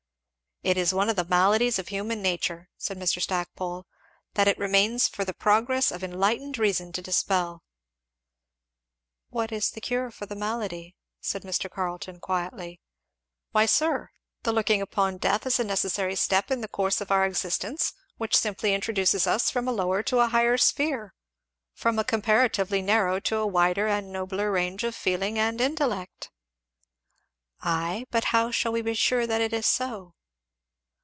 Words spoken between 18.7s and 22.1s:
introduces us from a lower to a higher sphere, from a